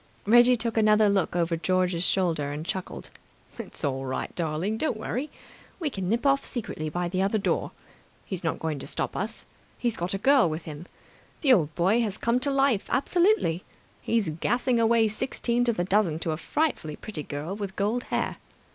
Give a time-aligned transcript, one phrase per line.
[0.25, 3.11] Reggie took another look over George's shoulder and chuckled.
[3.59, 4.77] "It's all right, darling.
[4.79, 5.29] Don't worry.
[5.79, 7.69] We can nip off secretly by the other door.
[8.25, 9.45] He's not going to stop us.
[9.77, 10.87] He's got a girl with him!
[11.41, 13.63] The old boy has come to life absolutely!
[14.01, 18.37] He's gassing away sixteen to the dozen to a frightfully pretty girl with gold hair.